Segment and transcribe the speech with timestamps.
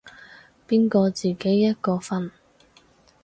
[0.67, 2.31] 邊個自己一個瞓